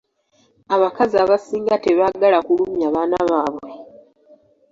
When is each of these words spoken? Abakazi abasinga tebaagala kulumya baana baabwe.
Abakazi 0.75 1.15
abasinga 1.23 1.75
tebaagala 1.83 2.37
kulumya 2.45 2.87
baana 2.95 3.17
baabwe. 3.29 3.71